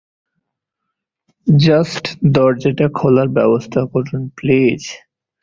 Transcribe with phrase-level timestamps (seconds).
[1.47, 2.03] Just
[2.33, 4.81] দরজাটা খোলার ব্যাবস্থা করুন প্লিজ?